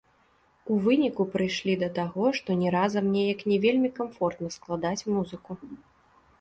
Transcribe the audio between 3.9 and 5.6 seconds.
камфортна складаць музыку.